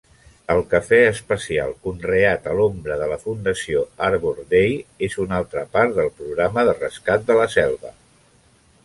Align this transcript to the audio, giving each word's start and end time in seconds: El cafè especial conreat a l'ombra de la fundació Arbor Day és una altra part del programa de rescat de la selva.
El 0.51 0.59
cafè 0.69 0.97
especial 1.07 1.73
conreat 1.83 2.49
a 2.53 2.55
l'ombra 2.59 2.97
de 3.01 3.09
la 3.11 3.17
fundació 3.25 3.83
Arbor 4.07 4.39
Day 4.55 4.73
és 5.09 5.19
una 5.27 5.37
altra 5.41 5.65
part 5.77 5.95
del 5.99 6.11
programa 6.23 6.65
de 6.71 6.75
rescat 6.81 7.29
de 7.29 7.37
la 7.43 7.47
selva. 7.59 7.93